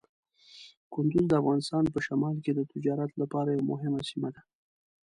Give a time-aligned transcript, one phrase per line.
[0.93, 4.41] کندز د افغانستان په شمال کې د تجارت لپاره یوه مهمه سیمه ده.